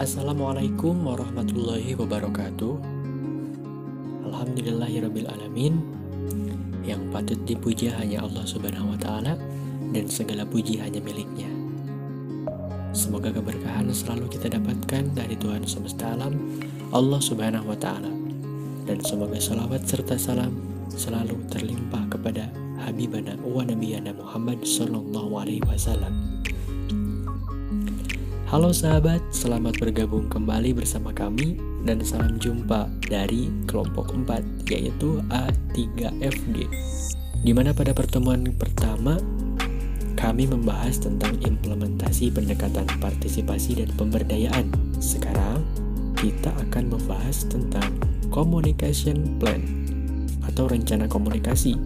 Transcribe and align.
Assalamualaikum 0.00 1.04
warahmatullahi 1.04 1.92
wabarakatuh. 1.92 2.80
Alhamdulillahirrabbilalamin 4.24 5.84
Yang 6.80 7.02
patut 7.12 7.36
dipuja 7.44 7.92
hanya 8.00 8.24
Allah 8.24 8.40
subhanahu 8.48 8.96
wa 8.96 8.98
ta'ala 8.98 9.36
Dan 9.92 10.08
segala 10.08 10.48
puji 10.48 10.80
hanya 10.80 10.96
miliknya. 10.96 11.44
Semoga 12.96 13.36
keberkahan 13.36 13.92
selalu 13.92 14.32
kita 14.32 14.56
dapatkan 14.56 15.12
dari 15.12 15.36
Tuhan 15.36 15.68
semesta 15.68 16.16
alam 16.16 16.40
Allah 16.88 17.20
subhanahu 17.20 17.68
wa 17.68 17.76
ta'ala. 17.76 18.08
Dan 18.88 18.96
semoga 19.04 19.36
salawat 19.36 19.84
serta 19.84 20.16
salam 20.16 20.56
selalu 20.88 21.36
terlimpah 21.52 22.08
kepada 22.08 22.48
Habibana 22.80 23.36
wa 23.44 23.60
Nabiyana 23.60 24.16
Muhammad 24.16 24.64
Sallallahu 24.64 25.36
Alaihi 25.36 25.60
Wasallam 25.68 26.42
Halo 28.52 28.68
sahabat, 28.68 29.24
selamat 29.32 29.80
bergabung 29.80 30.28
kembali 30.28 30.76
bersama 30.76 31.08
kami 31.08 31.56
dan 31.88 32.04
salam 32.04 32.36
jumpa 32.36 32.84
dari 33.00 33.48
kelompok 33.64 34.12
4 34.12 34.68
yaitu 34.68 35.24
A3FG 35.32 36.68
Di 37.48 37.52
mana 37.56 37.72
pada 37.72 37.96
pertemuan 37.96 38.44
pertama 38.52 39.16
kami 40.20 40.44
membahas 40.44 41.00
tentang 41.00 41.32
implementasi 41.40 42.28
pendekatan 42.28 42.84
partisipasi 43.00 43.80
dan 43.80 43.88
pemberdayaan. 43.96 44.68
Sekarang 45.00 45.64
kita 46.20 46.52
akan 46.68 46.92
membahas 46.92 47.48
tentang 47.48 47.88
communication 48.28 49.40
plan 49.40 49.64
atau 50.44 50.68
rencana 50.68 51.08
komunikasi. 51.08 51.80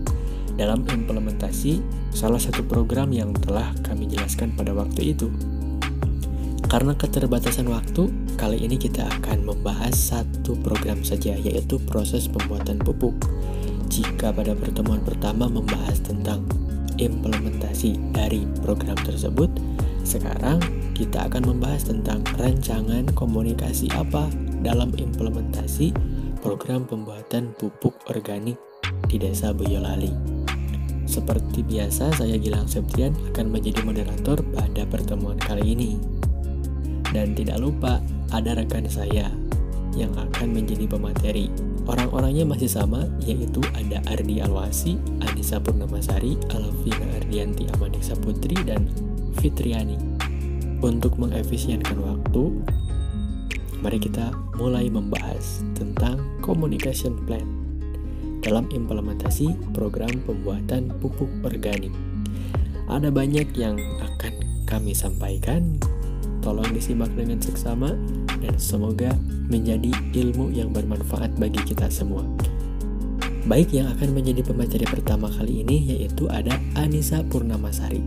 Dalam 0.58 0.82
implementasi 0.82 1.78
salah 2.10 2.42
satu 2.42 2.66
program 2.66 3.14
yang 3.14 3.30
telah 3.38 3.70
kami 3.86 4.10
jelaskan 4.10 4.50
pada 4.58 4.74
waktu 4.74 5.14
itu 5.14 5.30
karena 6.66 6.98
keterbatasan 6.98 7.70
waktu, 7.70 8.10
kali 8.34 8.58
ini 8.58 8.74
kita 8.74 9.06
akan 9.06 9.46
membahas 9.46 9.94
satu 9.94 10.58
program 10.66 11.02
saja, 11.06 11.38
yaitu 11.38 11.78
proses 11.86 12.26
pembuatan 12.26 12.82
pupuk. 12.82 13.14
Jika 13.86 14.34
pada 14.34 14.52
pertemuan 14.58 14.98
pertama 15.06 15.46
membahas 15.46 16.02
tentang 16.02 16.42
implementasi 16.98 17.96
dari 18.10 18.44
program 18.66 18.98
tersebut, 19.06 19.48
sekarang 20.02 20.58
kita 20.96 21.30
akan 21.30 21.54
membahas 21.54 21.86
tentang 21.86 22.24
rancangan 22.34 23.04
komunikasi 23.14 23.86
apa 23.94 24.26
dalam 24.64 24.90
implementasi 24.96 25.92
program 26.42 26.82
pembuatan 26.88 27.54
pupuk 27.58 27.94
organik 28.10 28.58
di 29.06 29.22
Desa 29.22 29.54
Boyolali. 29.54 30.10
Seperti 31.06 31.62
biasa, 31.62 32.10
saya 32.18 32.34
Gilang 32.34 32.66
Septian 32.66 33.14
akan 33.30 33.54
menjadi 33.54 33.86
moderator 33.86 34.42
pada 34.50 34.82
pertemuan 34.90 35.38
kali 35.38 35.78
ini. 35.78 36.15
Dan 37.16 37.32
tidak 37.32 37.64
lupa, 37.64 38.04
ada 38.28 38.52
rekan 38.52 38.84
saya 38.92 39.32
yang 39.96 40.12
akan 40.12 40.52
menjadi 40.52 40.84
pemateri. 40.84 41.48
Orang-orangnya 41.88 42.44
masih 42.44 42.68
sama, 42.68 43.08
yaitu 43.24 43.64
ada 43.72 44.04
Ardi 44.12 44.44
Alwasi, 44.44 45.00
Anissa 45.24 45.56
Purnamasari, 45.56 46.36
Alvina 46.52 47.08
Ardianti 47.16 47.64
Amadiksa 47.72 48.12
Putri, 48.20 48.52
dan 48.68 48.92
Fitriani. 49.40 49.96
Untuk 50.84 51.16
mengefisienkan 51.16 51.96
waktu, 52.04 52.52
mari 53.80 53.96
kita 53.96 54.36
mulai 54.60 54.92
membahas 54.92 55.64
tentang 55.72 56.20
communication 56.44 57.16
plan 57.24 57.48
dalam 58.44 58.68
implementasi 58.68 59.56
program 59.72 60.12
pembuatan 60.28 60.92
pupuk 61.00 61.32
organik. 61.40 61.96
Ada 62.92 63.08
banyak 63.08 63.56
yang 63.56 63.80
akan 64.04 64.34
kami 64.68 64.92
sampaikan 64.92 65.80
Tolong 66.46 66.70
disimak 66.70 67.10
dengan 67.18 67.42
seksama 67.42 67.90
dan 68.38 68.54
semoga 68.54 69.10
menjadi 69.50 69.90
ilmu 70.14 70.54
yang 70.54 70.70
bermanfaat 70.70 71.34
bagi 71.42 71.58
kita 71.66 71.90
semua. 71.90 72.22
Baik 73.50 73.74
yang 73.74 73.90
akan 73.90 74.14
menjadi 74.14 74.46
pemateri 74.46 74.86
pertama 74.86 75.26
kali 75.26 75.66
ini 75.66 75.82
yaitu 75.90 76.30
ada 76.30 76.54
Anissa 76.78 77.26
Purnamasari. 77.26 77.98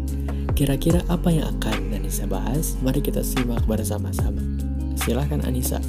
Kira-kira 0.55 1.03
apa 1.11 1.35
yang 1.35 1.51
akan 1.59 1.91
Anissa 1.91 2.23
bahas? 2.31 2.79
Mari 2.79 3.03
kita 3.03 3.19
simak 3.27 3.59
bersama-sama. 3.67 4.39
Silahkan 4.95 5.43
Anissa. 5.43 5.83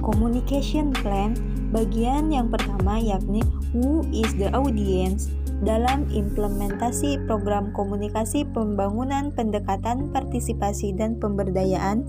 Communication 0.00 0.88
Plan 1.04 1.36
bagian 1.68 2.32
yang 2.32 2.48
pertama 2.48 2.96
yakni 2.96 3.44
Who 3.76 4.08
is 4.08 4.32
the 4.40 4.48
audience 4.56 5.28
dalam 5.64 6.04
implementasi 6.12 7.24
program 7.24 7.72
komunikasi 7.72 8.44
pembangunan 8.52 9.32
pendekatan 9.32 10.12
partisipasi 10.12 10.92
dan 10.92 11.16
pemberdayaan 11.16 12.04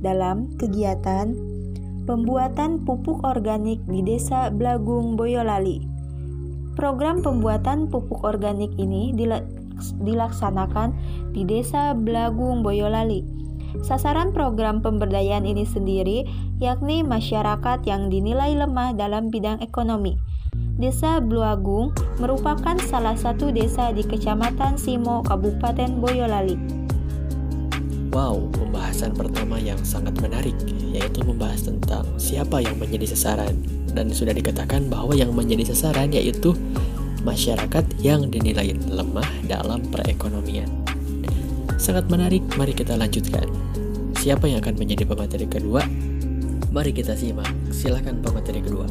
dalam 0.00 0.48
kegiatan 0.56 1.36
pembuatan 2.08 2.80
pupuk 2.88 3.20
organik 3.20 3.84
di 3.84 4.00
Desa 4.00 4.48
Blagung 4.48 5.20
Boyolali. 5.20 5.84
Program 6.72 7.20
pembuatan 7.20 7.92
pupuk 7.92 8.24
organik 8.24 8.72
ini 8.80 9.12
dilaksanakan 10.00 10.96
di 11.36 11.44
Desa 11.44 11.92
Blagung 11.92 12.64
Boyolali. 12.64 13.20
Sasaran 13.84 14.32
program 14.32 14.80
pemberdayaan 14.80 15.44
ini 15.44 15.68
sendiri 15.68 16.24
yakni 16.64 17.04
masyarakat 17.04 17.84
yang 17.84 18.08
dinilai 18.08 18.56
lemah 18.56 18.96
dalam 18.96 19.28
bidang 19.28 19.60
ekonomi 19.60 20.16
Desa 20.76 21.24
Bluagung 21.24 21.96
merupakan 22.20 22.76
salah 22.84 23.16
satu 23.16 23.48
desa 23.48 23.96
di 23.96 24.04
Kecamatan 24.04 24.76
Simo, 24.76 25.24
Kabupaten 25.24 25.88
Boyolali. 26.04 26.52
Wow, 28.12 28.52
pembahasan 28.52 29.16
pertama 29.16 29.56
yang 29.56 29.80
sangat 29.80 30.20
menarik, 30.20 30.52
yaitu 30.92 31.24
membahas 31.24 31.64
tentang 31.64 32.04
siapa 32.20 32.60
yang 32.60 32.76
menjadi 32.76 33.08
sasaran. 33.16 33.56
Dan 33.96 34.12
sudah 34.12 34.36
dikatakan 34.36 34.92
bahwa 34.92 35.16
yang 35.16 35.32
menjadi 35.32 35.72
sasaran 35.72 36.12
yaitu 36.12 36.52
masyarakat 37.24 37.84
yang 38.04 38.28
dinilai 38.28 38.76
lemah 38.92 39.28
dalam 39.48 39.80
perekonomian. 39.88 40.68
Sangat 41.80 42.04
menarik, 42.12 42.44
mari 42.60 42.76
kita 42.76 43.00
lanjutkan. 43.00 43.48
Siapa 44.12 44.44
yang 44.44 44.60
akan 44.60 44.76
menjadi 44.76 45.08
pemateri 45.08 45.48
kedua? 45.48 45.80
Mari 46.68 46.92
kita 46.92 47.16
simak, 47.16 47.48
silahkan 47.72 48.20
pemateri 48.20 48.60
kedua. 48.60 48.84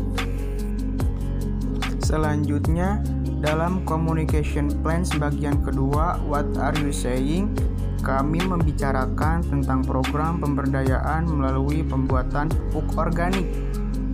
Selanjutnya, 2.15 3.03
dalam 3.43 3.83
communication 3.83 4.71
plan 4.79 5.03
sebagian 5.03 5.59
kedua, 5.67 6.15
what 6.23 6.47
are 6.63 6.71
you 6.79 6.95
saying? 6.95 7.51
Kami 7.99 8.39
membicarakan 8.39 9.43
tentang 9.43 9.83
program 9.83 10.39
pemberdayaan 10.39 11.27
melalui 11.27 11.83
pembuatan 11.83 12.47
pupuk 12.71 12.95
organik 12.95 13.43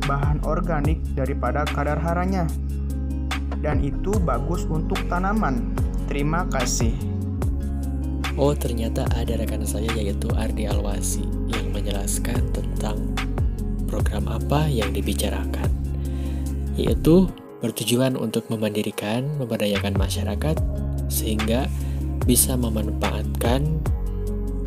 bahan 0.05 0.43
organik 0.43 0.99
daripada 1.15 1.63
kadar 1.67 1.99
haranya. 1.99 2.47
Dan 3.63 3.79
itu 3.79 4.11
bagus 4.23 4.67
untuk 4.67 4.99
tanaman. 5.07 5.71
Terima 6.11 6.43
kasih. 6.51 6.91
Oh, 8.33 8.51
ternyata 8.57 9.05
ada 9.13 9.37
rekan 9.37 9.61
saya 9.61 9.93
yaitu 9.93 10.25
Ardi 10.33 10.65
Alwasi 10.65 11.21
yang 11.53 11.69
menjelaskan 11.69 12.41
tentang 12.49 12.97
program 13.85 14.25
apa 14.25 14.65
yang 14.65 14.89
dibicarakan, 14.89 15.69
yaitu 16.73 17.29
bertujuan 17.61 18.17
untuk 18.17 18.49
memandirikan, 18.49 19.29
memberdayakan 19.37 19.93
masyarakat 19.93 20.57
sehingga 21.13 21.69
bisa 22.25 22.57
memanfaatkan 22.57 23.63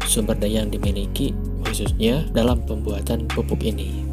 sumber 0.06 0.38
daya 0.38 0.62
yang 0.62 0.70
dimiliki 0.70 1.34
khususnya 1.66 2.22
dalam 2.30 2.62
pembuatan 2.62 3.26
pupuk 3.26 3.66
ini. 3.66 4.06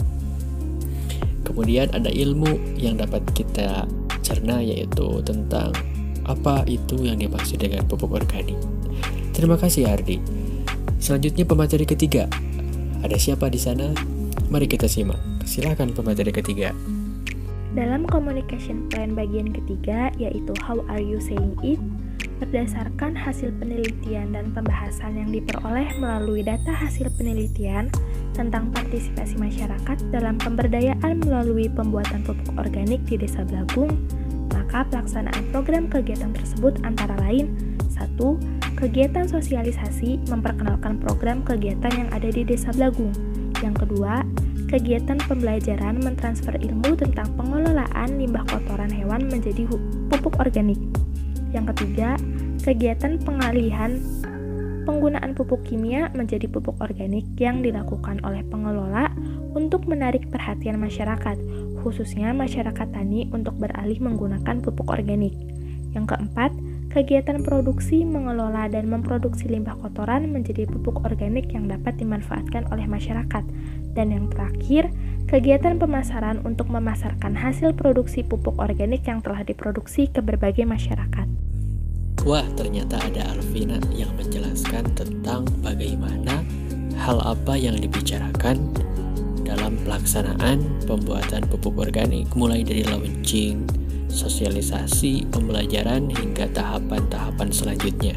Kemudian 1.43 1.91
ada 1.91 2.07
ilmu 2.07 2.79
yang 2.79 2.99
dapat 2.99 3.23
kita 3.35 3.87
cerna 4.23 4.63
yaitu 4.63 5.19
tentang 5.27 5.75
apa 6.23 6.63
itu 6.67 7.03
yang 7.03 7.19
dimaksud 7.19 7.59
dengan 7.59 7.83
pupuk 7.83 8.15
organik. 8.15 8.55
Terima 9.35 9.59
kasih 9.59 9.91
Ardi. 9.91 10.23
Selanjutnya 11.03 11.43
pemateri 11.43 11.83
ketiga. 11.83 12.31
Ada 13.03 13.19
siapa 13.19 13.51
di 13.51 13.59
sana? 13.59 13.91
Mari 14.47 14.71
kita 14.71 14.87
simak. 14.87 15.19
Silakan 15.43 15.91
pemateri 15.91 16.31
ketiga. 16.31 16.71
Dalam 17.73 18.07
communication 18.07 18.87
plan 18.87 19.17
bagian 19.17 19.51
ketiga 19.51 20.13
yaitu 20.15 20.53
how 20.63 20.79
are 20.87 21.01
you 21.01 21.19
saying 21.19 21.57
it 21.65 21.81
berdasarkan 22.43 23.15
hasil 23.15 23.55
penelitian 23.55 24.35
dan 24.35 24.51
pembahasan 24.51 25.15
yang 25.15 25.31
diperoleh 25.31 25.87
melalui 25.95 26.43
data 26.43 26.75
hasil 26.75 27.07
penelitian 27.15 27.87
tentang 28.35 28.67
partisipasi 28.75 29.39
masyarakat 29.39 29.97
dalam 30.11 30.35
pemberdayaan 30.35 31.23
melalui 31.23 31.71
pembuatan 31.71 32.19
pupuk 32.27 32.51
organik 32.59 32.99
di 33.07 33.15
Desa 33.15 33.47
Blagung, 33.47 33.95
maka 34.51 34.83
pelaksanaan 34.91 35.55
program 35.55 35.87
kegiatan 35.87 36.35
tersebut 36.35 36.75
antara 36.83 37.15
lain 37.23 37.55
1. 37.95 38.19
Kegiatan 38.75 39.23
sosialisasi 39.31 40.27
memperkenalkan 40.27 40.99
program 40.99 41.39
kegiatan 41.47 41.93
yang 41.95 42.09
ada 42.11 42.27
di 42.27 42.43
Desa 42.43 42.75
Blagung. 42.75 43.15
Yang 43.63 43.87
kedua, 43.87 44.27
kegiatan 44.67 45.15
pembelajaran 45.23 46.03
mentransfer 46.03 46.59
ilmu 46.59 46.99
tentang 46.99 47.31
pengelolaan 47.39 48.19
limbah 48.19 48.43
kotoran 48.51 48.91
hewan 48.91 49.31
menjadi 49.31 49.63
pupuk 50.11 50.35
organik. 50.35 50.81
Yang 51.53 51.71
ketiga, 51.77 52.17
kegiatan 52.63 53.19
pengalihan 53.19 53.99
penggunaan 54.87 55.35
pupuk 55.35 55.67
kimia 55.67 56.07
menjadi 56.15 56.47
pupuk 56.47 56.79
organik 56.79 57.27
yang 57.35 57.59
dilakukan 57.59 58.23
oleh 58.23 58.39
pengelola 58.47 59.11
untuk 59.51 59.83
menarik 59.83 60.31
perhatian 60.31 60.79
masyarakat, 60.79 61.35
khususnya 61.83 62.31
masyarakat 62.31 62.87
tani 62.87 63.27
untuk 63.35 63.59
beralih 63.59 63.99
menggunakan 63.99 64.63
pupuk 64.63 64.87
organik. 64.95 65.35
Yang 65.91 66.15
keempat, 66.15 66.51
kegiatan 66.89 67.43
produksi, 67.43 68.07
mengelola, 68.07 68.71
dan 68.71 68.87
memproduksi 68.87 69.51
limbah 69.51 69.75
kotoran 69.83 70.31
menjadi 70.31 70.63
pupuk 70.63 71.03
organik 71.03 71.51
yang 71.51 71.67
dapat 71.67 71.99
dimanfaatkan 71.99 72.63
oleh 72.71 72.87
masyarakat. 72.87 73.43
Dan 73.93 74.09
yang 74.09 74.25
terakhir, 74.31 74.89
kegiatan 75.27 75.77
pemasaran 75.77 76.41
untuk 76.47 76.71
memasarkan 76.71 77.37
hasil 77.37 77.75
produksi 77.75 78.23
pupuk 78.23 78.57
organik 78.57 79.05
yang 79.05 79.19
telah 79.19 79.45
diproduksi 79.45 80.09
ke 80.09 80.23
berbagai 80.23 80.65
masyarakat. 80.65 81.52
Wah, 82.23 82.47
ternyata 82.55 82.95
ada 83.03 83.35
Alvina 83.35 83.75
yang 83.91 84.07
menjelaskan 84.15 84.87
tentang 84.95 85.43
bagaimana 85.59 86.39
hal 86.95 87.19
apa 87.19 87.59
yang 87.59 87.75
dibicarakan 87.75 88.71
dalam 89.43 89.75
pelaksanaan 89.83 90.63
pembuatan 90.87 91.43
pupuk 91.51 91.75
organik 91.83 92.31
mulai 92.31 92.63
dari 92.63 92.87
launching, 92.87 93.67
sosialisasi, 94.07 95.27
pembelajaran 95.35 96.07
hingga 96.07 96.47
tahapan-tahapan 96.55 97.49
selanjutnya. 97.51 98.15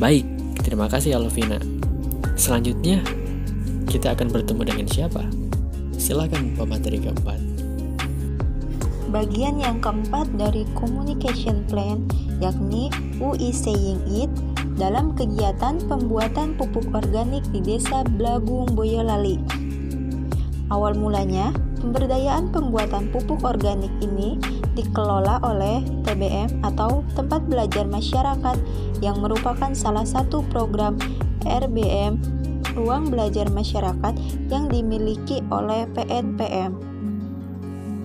Baik, 0.00 0.24
terima 0.64 0.88
kasih 0.88 1.20
Alvina. 1.20 1.60
Selanjutnya, 2.40 3.04
kita 3.84 4.16
akan 4.16 4.32
bertemu 4.32 4.62
dengan 4.64 4.88
siapa? 4.88 5.24
Silakan 6.00 6.56
pemateri 6.56 7.04
keempat. 7.04 7.45
Bagian 9.06 9.62
yang 9.62 9.78
keempat 9.78 10.34
dari 10.34 10.66
communication 10.74 11.62
plan 11.70 12.02
yakni 12.42 12.90
is 13.38 13.54
saying 13.54 14.02
it 14.10 14.30
dalam 14.76 15.14
kegiatan 15.16 15.80
pembuatan 15.86 16.58
pupuk 16.58 16.84
organik 16.92 17.46
di 17.54 17.62
Desa 17.62 18.04
Blagung 18.04 18.68
Boyolali. 18.76 19.40
Awal 20.68 20.98
mulanya, 20.98 21.54
pemberdayaan 21.78 22.50
pembuatan 22.50 23.08
pupuk 23.14 23.46
organik 23.46 23.94
ini 24.02 24.36
dikelola 24.74 25.38
oleh 25.46 25.80
TBM 26.04 26.66
atau 26.66 27.06
Tempat 27.14 27.46
Belajar 27.46 27.86
Masyarakat 27.86 28.58
yang 29.00 29.22
merupakan 29.22 29.70
salah 29.72 30.04
satu 30.04 30.42
program 30.50 30.98
RBM 31.46 32.18
ruang 32.76 33.08
belajar 33.08 33.48
masyarakat 33.48 34.14
yang 34.52 34.68
dimiliki 34.68 35.40
oleh 35.48 35.88
PNPM. 35.96 36.85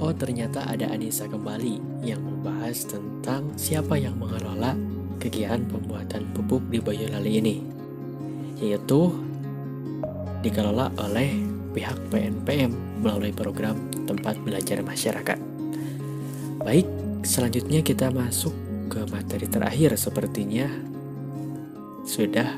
Oh, 0.01 0.09
ternyata 0.09 0.65
ada 0.65 0.89
Anissa 0.89 1.29
kembali 1.29 2.01
yang 2.01 2.25
membahas 2.25 2.89
tentang 2.89 3.53
siapa 3.53 4.01
yang 4.01 4.17
mengelola 4.17 4.73
kegiatan 5.21 5.61
pembuatan 5.69 6.25
pupuk 6.33 6.65
di 6.73 6.81
Boyolali 6.81 7.37
ini, 7.37 7.61
yaitu 8.57 9.13
dikelola 10.41 10.89
oleh 10.97 11.37
pihak 11.77 12.01
PNPM 12.09 12.73
melalui 13.05 13.29
program 13.29 13.77
tempat 14.09 14.41
belajar 14.41 14.81
masyarakat. 14.81 15.37
Baik, 16.65 16.89
selanjutnya 17.21 17.85
kita 17.85 18.09
masuk 18.09 18.57
ke 18.89 19.05
materi 19.13 19.45
terakhir 19.45 19.93
sepertinya 20.01 20.65
sudah 22.01 22.57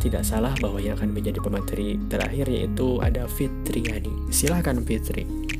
tidak 0.00 0.24
salah 0.24 0.56
bahwa 0.64 0.80
yang 0.80 0.96
akan 0.96 1.12
menjadi 1.12 1.36
pemateri 1.44 2.00
terakhir 2.08 2.48
yaitu 2.48 2.96
ada 3.04 3.28
Fitriani. 3.28 4.32
Silahkan 4.32 4.80
Fitri. 4.80 5.55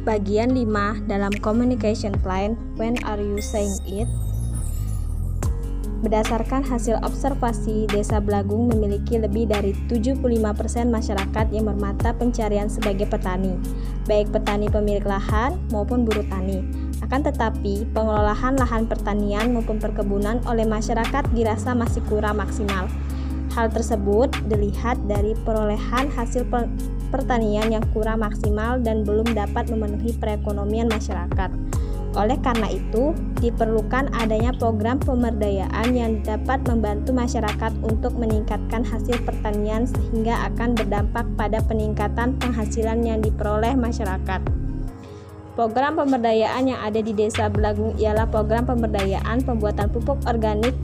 Bagian 0.00 0.56
5 0.56 1.12
dalam 1.12 1.28
communication 1.44 2.16
plan, 2.24 2.56
when 2.80 2.96
are 3.04 3.20
you 3.20 3.36
saying 3.44 3.76
it? 3.84 4.08
Berdasarkan 6.00 6.64
hasil 6.64 6.96
observasi, 7.04 7.84
Desa 7.84 8.16
Blagung 8.16 8.72
memiliki 8.72 9.20
lebih 9.20 9.52
dari 9.52 9.76
75% 9.92 10.88
masyarakat 10.88 11.52
yang 11.52 11.68
bermata 11.68 12.16
pencarian 12.16 12.72
sebagai 12.72 13.04
petani, 13.12 13.52
baik 14.08 14.32
petani 14.32 14.72
pemilik 14.72 15.04
lahan 15.04 15.60
maupun 15.68 16.08
buruh 16.08 16.24
tani. 16.32 16.64
Akan 17.04 17.20
tetapi, 17.20 17.84
pengelolaan 17.92 18.56
lahan 18.56 18.88
pertanian 18.88 19.52
maupun 19.52 19.76
perkebunan 19.76 20.40
oleh 20.48 20.64
masyarakat 20.64 21.28
dirasa 21.36 21.76
masih 21.76 22.00
kurang 22.08 22.40
maksimal. 22.40 22.88
Hal 23.52 23.68
tersebut 23.68 24.32
dilihat 24.50 24.98
dari 25.06 25.38
perolehan 25.46 26.10
hasil 26.10 26.44
pertanian 27.14 27.70
yang 27.70 27.84
kurang 27.94 28.26
maksimal 28.26 28.82
dan 28.82 29.06
belum 29.06 29.30
dapat 29.30 29.70
memenuhi 29.70 30.10
perekonomian 30.18 30.90
masyarakat. 30.90 31.50
Oleh 32.18 32.34
karena 32.42 32.66
itu, 32.66 33.14
diperlukan 33.38 34.10
adanya 34.18 34.50
program 34.58 34.98
pemberdayaan 34.98 35.94
yang 35.94 36.18
dapat 36.26 36.58
membantu 36.66 37.14
masyarakat 37.14 37.70
untuk 37.86 38.18
meningkatkan 38.18 38.82
hasil 38.82 39.14
pertanian 39.22 39.86
sehingga 39.86 40.50
akan 40.50 40.74
berdampak 40.74 41.22
pada 41.38 41.62
peningkatan 41.62 42.34
penghasilan 42.42 43.06
yang 43.06 43.22
diperoleh 43.22 43.78
masyarakat. 43.78 44.42
Program 45.54 46.02
pemberdayaan 46.02 46.74
yang 46.74 46.80
ada 46.82 46.98
di 46.98 47.14
Desa 47.14 47.46
Belagung 47.46 47.94
ialah 47.94 48.26
program 48.26 48.66
pemberdayaan 48.66 49.46
pembuatan 49.46 49.86
pupuk 49.94 50.18
organik. 50.26 50.74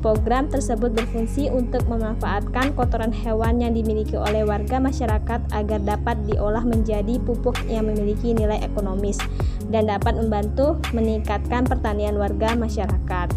Program 0.00 0.48
tersebut 0.48 0.96
berfungsi 0.96 1.52
untuk 1.52 1.84
memanfaatkan 1.84 2.72
kotoran 2.72 3.12
hewan 3.12 3.60
yang 3.60 3.76
dimiliki 3.76 4.16
oleh 4.16 4.48
warga 4.48 4.80
masyarakat 4.80 5.40
agar 5.52 5.80
dapat 5.84 6.16
diolah 6.24 6.64
menjadi 6.64 7.20
pupuk 7.20 7.60
yang 7.68 7.84
memiliki 7.84 8.32
nilai 8.32 8.64
ekonomis 8.64 9.20
dan 9.68 9.92
dapat 9.92 10.16
membantu 10.16 10.80
meningkatkan 10.96 11.68
pertanian 11.68 12.16
warga 12.16 12.56
masyarakat. 12.56 13.28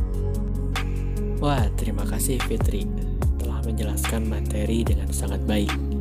Wah, 1.43 1.67
terima 1.75 2.08
kasih 2.08 2.39
Fitri 2.48 2.88
telah 3.43 3.60
menjelaskan 3.67 4.24
materi 4.32 4.88
dengan 4.88 5.12
sangat 5.12 5.43
baik. 5.43 5.92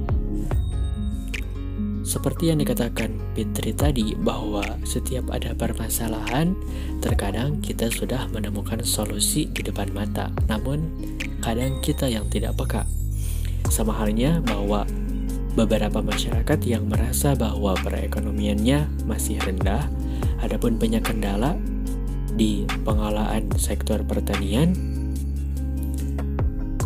Seperti 2.13 2.53
yang 2.53 2.61
dikatakan 2.61 3.17
Fitri 3.33 3.73
tadi 3.73 4.13
bahwa 4.13 4.61
setiap 4.85 5.33
ada 5.33 5.57
permasalahan, 5.57 6.53
terkadang 7.01 7.57
kita 7.65 7.89
sudah 7.89 8.29
menemukan 8.29 8.85
solusi 8.85 9.49
di 9.49 9.65
depan 9.65 9.89
mata. 9.97 10.29
Namun, 10.45 10.93
kadang 11.41 11.81
kita 11.81 12.13
yang 12.13 12.29
tidak 12.29 12.53
peka. 12.61 12.85
Sama 13.73 13.97
halnya 13.97 14.45
bahwa 14.45 14.85
beberapa 15.57 16.05
masyarakat 16.05 16.61
yang 16.69 16.85
merasa 16.85 17.33
bahwa 17.33 17.73
perekonomiannya 17.81 19.09
masih 19.09 19.41
rendah, 19.41 19.89
adapun 20.45 20.77
banyak 20.77 21.01
kendala 21.01 21.57
di 22.37 22.69
pengelolaan 22.85 23.49
sektor 23.57 24.05
pertanian 24.05 24.92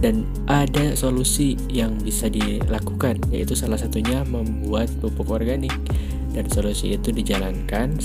dan 0.04 0.28
ada 0.44 0.92
solusi 0.92 1.56
yang 1.72 1.96
bisa 2.00 2.28
dilakukan 2.28 3.20
yaitu 3.32 3.56
salah 3.56 3.80
satunya 3.80 4.22
membuat 4.28 4.92
pupuk 5.00 5.32
organik. 5.32 5.72
Dan 6.36 6.52
solusi 6.52 6.92
itu 6.92 7.16
dijalankan 7.16 7.96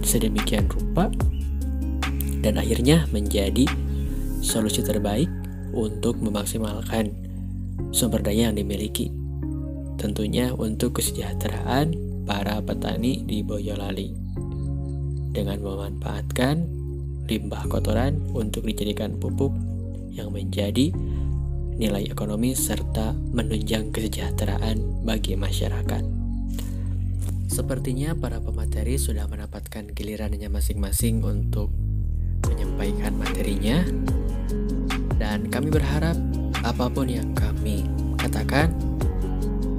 sedemikian 0.00 0.64
rupa 0.64 1.12
dan 2.40 2.56
akhirnya 2.56 3.04
menjadi 3.12 3.68
solusi 4.40 4.80
terbaik 4.80 5.28
untuk 5.76 6.16
memaksimalkan 6.24 7.12
sumber 7.92 8.24
daya 8.24 8.48
yang 8.48 8.56
dimiliki. 8.56 9.12
Tentunya 10.00 10.56
untuk 10.56 10.96
kesejahteraan 11.00 11.92
para 12.24 12.64
petani 12.64 13.24
di 13.28 13.44
Boyolali. 13.44 14.12
Dengan 15.36 15.60
memanfaatkan 15.60 16.64
limbah 17.28 17.68
kotoran 17.68 18.24
untuk 18.32 18.64
dijadikan 18.64 19.20
pupuk 19.20 19.52
yang 20.16 20.32
menjadi 20.32 20.94
nilai 21.76 22.08
ekonomi 22.08 22.56
serta 22.56 23.12
menunjang 23.12 23.92
kesejahteraan 23.92 25.04
bagi 25.04 25.36
masyarakat. 25.36 26.04
Sepertinya 27.46 28.16
para 28.16 28.40
pemateri 28.40 28.96
sudah 28.96 29.28
mendapatkan 29.28 29.92
gilirannya 29.92 30.48
masing-masing 30.48 31.20
untuk 31.20 31.68
menyampaikan 32.48 33.12
materinya 33.16 33.84
dan 35.16 35.48
kami 35.52 35.68
berharap 35.72 36.16
apa 36.64 36.88
pun 36.88 37.08
yang 37.08 37.32
kami 37.36 37.84
katakan 38.20 38.72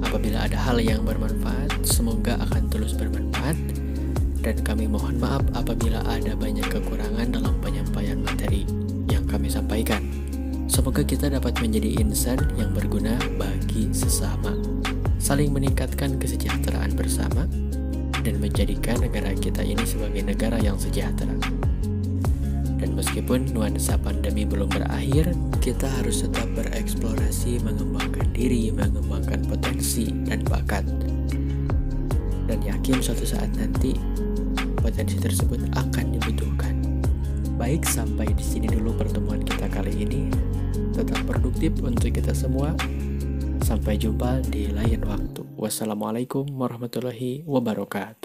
apabila 0.02 0.46
ada 0.46 0.58
hal 0.58 0.80
yang 0.80 1.04
bermanfaat 1.04 1.70
semoga 1.84 2.38
akan 2.48 2.66
terus 2.72 2.96
bermanfaat 2.96 3.54
dan 4.42 4.56
kami 4.64 4.86
mohon 4.86 5.18
maaf 5.18 5.42
apabila 5.52 6.00
ada 6.06 6.32
banyak 6.38 6.64
kekurangan 6.70 7.34
dalam 7.34 7.54
penyampaian 7.58 8.22
materi 8.22 8.64
yang 9.10 9.26
kami 9.26 9.50
sampaikan. 9.50 10.27
Semoga 10.68 11.00
kita 11.00 11.32
dapat 11.32 11.56
menjadi 11.64 11.96
insan 12.04 12.44
yang 12.60 12.76
berguna 12.76 13.16
bagi 13.40 13.88
sesama, 13.90 14.52
saling 15.16 15.48
meningkatkan 15.50 16.20
kesejahteraan 16.20 16.92
bersama, 16.92 17.48
dan 18.20 18.36
menjadikan 18.36 19.00
negara 19.00 19.32
kita 19.32 19.64
ini 19.64 19.80
sebagai 19.88 20.28
negara 20.28 20.60
yang 20.60 20.76
sejahtera. 20.76 21.32
Dan 22.78 22.94
meskipun 22.94 23.50
nuansa 23.56 23.98
pandemi 23.98 24.44
belum 24.44 24.70
berakhir, 24.70 25.34
kita 25.58 25.88
harus 25.98 26.22
tetap 26.22 26.46
bereksplorasi, 26.54 27.58
mengembangkan 27.64 28.30
diri, 28.36 28.70
mengembangkan 28.70 29.48
potensi 29.48 30.12
dan 30.28 30.46
bakat. 30.46 30.86
Dan 32.44 32.60
yakin 32.60 33.02
suatu 33.02 33.26
saat 33.26 33.50
nanti 33.56 33.98
potensi 34.78 35.18
tersebut 35.18 35.58
akan 35.74 36.04
dibutuhkan. 36.14 36.77
Baik, 37.58 37.82
sampai 37.90 38.30
di 38.38 38.44
sini 38.46 38.70
dulu 38.70 38.94
pertemuan 38.94 39.42
kita 39.42 39.66
kali 39.66 40.06
ini. 40.06 40.30
Tetap 40.94 41.26
produktif 41.26 41.74
untuk 41.82 42.14
kita 42.14 42.30
semua. 42.30 42.70
Sampai 43.66 43.98
jumpa 43.98 44.46
di 44.46 44.70
lain 44.70 45.02
waktu. 45.02 45.42
Wassalamualaikum 45.58 46.46
warahmatullahi 46.54 47.42
wabarakatuh. 47.42 48.18